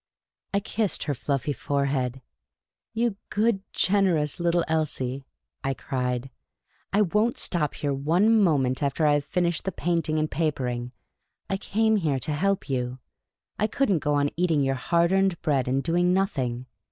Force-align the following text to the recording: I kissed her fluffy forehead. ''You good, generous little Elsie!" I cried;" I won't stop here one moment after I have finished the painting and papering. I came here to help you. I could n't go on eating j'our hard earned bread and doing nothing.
I 0.55 0.59
kissed 0.59 1.03
her 1.03 1.13
fluffy 1.13 1.53
forehead. 1.53 2.23
''You 2.95 3.17
good, 3.29 3.61
generous 3.71 4.39
little 4.39 4.65
Elsie!" 4.67 5.25
I 5.63 5.75
cried;" 5.75 6.31
I 6.91 7.03
won't 7.03 7.37
stop 7.37 7.75
here 7.75 7.93
one 7.93 8.41
moment 8.41 8.81
after 8.81 9.05
I 9.05 9.13
have 9.13 9.25
finished 9.25 9.63
the 9.63 9.71
painting 9.71 10.17
and 10.17 10.31
papering. 10.31 10.91
I 11.51 11.57
came 11.57 11.97
here 11.97 12.17
to 12.17 12.33
help 12.33 12.67
you. 12.67 12.97
I 13.59 13.67
could 13.67 13.91
n't 13.91 14.01
go 14.01 14.15
on 14.15 14.31
eating 14.35 14.63
j'our 14.63 14.73
hard 14.73 15.11
earned 15.11 15.39
bread 15.43 15.67
and 15.67 15.83
doing 15.83 16.13
nothing. 16.13 16.65